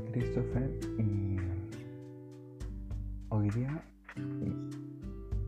[0.00, 1.36] Christopher y
[3.28, 3.84] hoy día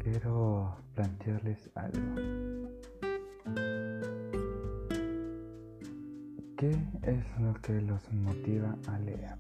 [0.03, 2.69] quiero plantearles algo.
[6.59, 6.71] ¿Qué
[7.03, 9.37] es lo que los motiva a leer?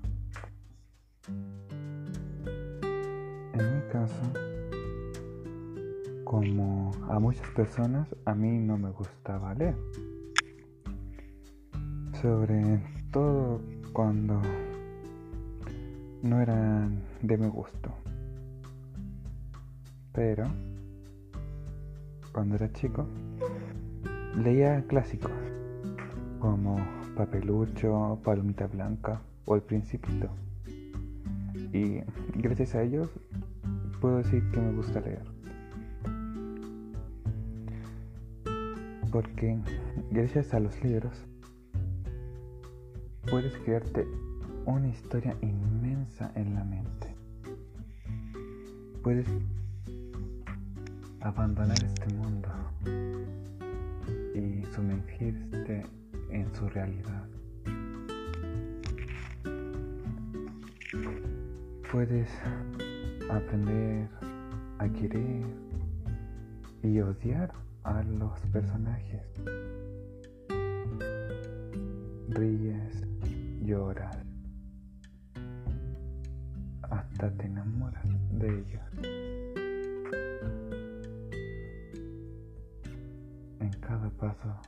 [3.52, 4.22] En mi caso,
[6.24, 9.76] como a muchas personas, a mí no me gustaba leer.
[12.22, 13.60] Sobre todo
[13.92, 14.40] cuando
[16.24, 17.90] no eran de mi gusto.
[20.12, 20.44] Pero
[22.32, 23.06] cuando era chico
[24.42, 25.30] leía clásicos
[26.40, 26.78] como
[27.14, 30.30] Papelucho, Palomita Blanca o El Principito.
[31.72, 32.00] Y
[32.36, 33.10] gracias a ellos
[34.00, 35.24] puedo decir que me gusta leer.
[39.12, 39.58] Porque
[40.10, 41.26] gracias a los libros
[43.30, 44.06] puedes crearte
[44.66, 47.14] una historia inmensa en la mente.
[49.02, 49.26] Puedes
[51.20, 52.48] abandonar este mundo
[54.34, 55.82] y sumergirte
[56.30, 57.26] en su realidad.
[61.92, 62.28] Puedes
[63.30, 64.08] aprender
[64.78, 65.44] a querer
[66.82, 67.52] y odiar
[67.84, 69.22] a los personajes.
[72.30, 73.06] Ríes,
[73.62, 74.23] lloras,
[77.24, 78.82] hasta te enamoras de ellos.
[83.60, 84.60] En cada paso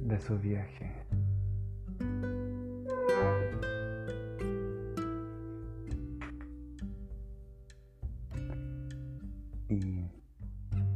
[0.00, 0.92] de su viaje.
[9.68, 10.04] Y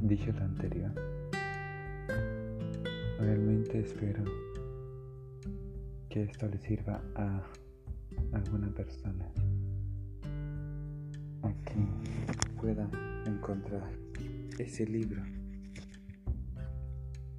[0.03, 0.93] dicho lo anterior,
[3.19, 4.25] realmente espero
[6.09, 7.43] que esto le sirva a
[8.33, 9.29] alguna persona
[11.45, 11.89] a quien
[12.61, 12.89] pueda
[13.27, 13.91] encontrar
[14.59, 15.23] ese libro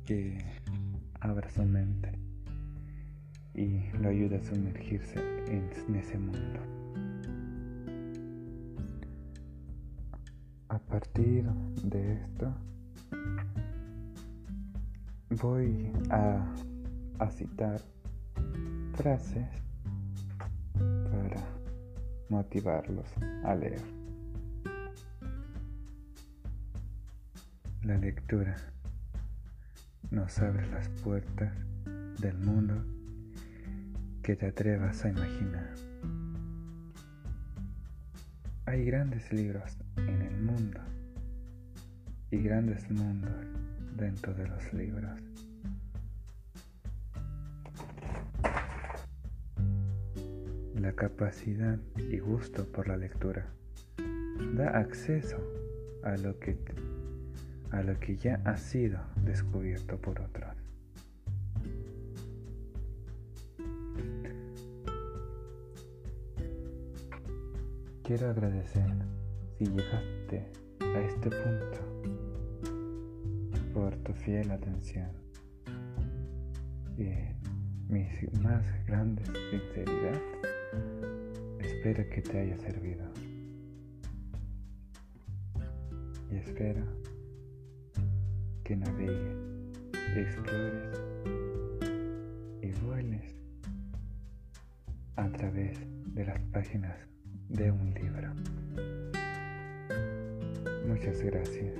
[0.05, 0.37] que
[1.19, 2.11] abra su mente
[3.53, 6.59] y lo ayude a sumergirse en ese mundo.
[10.69, 11.45] A partir
[11.83, 12.53] de esto
[15.41, 16.45] voy a,
[17.31, 17.81] citar
[18.93, 19.47] frases
[22.29, 23.07] motivarlos
[23.43, 23.81] a leer.
[27.83, 28.55] La lectura
[30.09, 31.53] nos abre las puertas
[32.19, 32.83] del mundo
[34.23, 35.69] que te atrevas a imaginar.
[38.65, 40.79] Hay grandes libros en el mundo
[42.31, 43.31] y grandes mundos
[43.95, 45.34] dentro de los libros.
[50.85, 53.47] La capacidad y gusto por la lectura
[54.53, 55.37] da acceso
[56.03, 56.55] a lo que
[57.71, 60.55] a lo que ya ha sido descubierto por otros.
[68.03, 68.85] Quiero agradecer
[69.57, 71.79] si llegaste a este punto
[73.73, 75.09] por tu fiel atención
[76.95, 77.09] y
[77.91, 78.07] mi
[78.43, 80.54] más grande sinceridad.
[81.59, 83.05] Espero que te haya servido
[86.31, 86.83] y espero
[88.63, 89.37] que navegues,
[90.15, 91.01] explores
[92.61, 93.35] y vueles
[95.15, 95.77] a través
[96.13, 96.97] de las páginas
[97.49, 98.33] de un libro.
[100.87, 101.75] Muchas gracias.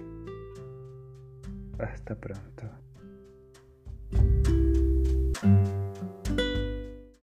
[1.80, 2.85] Hasta pronto.